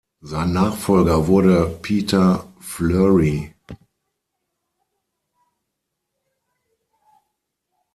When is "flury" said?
2.59-3.53